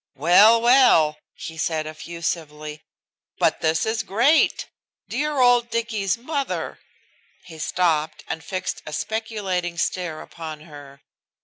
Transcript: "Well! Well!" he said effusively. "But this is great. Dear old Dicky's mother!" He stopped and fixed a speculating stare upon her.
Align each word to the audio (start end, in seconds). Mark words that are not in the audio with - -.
"Well! 0.15 0.59
Well!" 0.61 1.19
he 1.35 1.59
said 1.59 1.85
effusively. 1.85 2.81
"But 3.37 3.61
this 3.61 3.85
is 3.85 4.01
great. 4.01 4.67
Dear 5.07 5.37
old 5.39 5.69
Dicky's 5.69 6.17
mother!" 6.17 6.79
He 7.45 7.59
stopped 7.59 8.23
and 8.27 8.43
fixed 8.43 8.81
a 8.87 8.93
speculating 8.93 9.77
stare 9.77 10.21
upon 10.21 10.61
her. 10.61 11.01